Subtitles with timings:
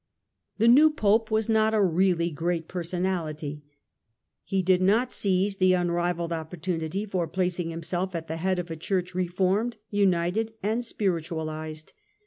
[0.57, 3.61] The new Pope was not a really great personality.
[4.43, 8.75] He did not seize the unrivalled opportunity for placing himself at the head of a
[8.75, 11.93] Church reformed, united, and spiritualised.